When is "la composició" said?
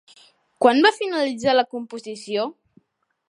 1.59-2.49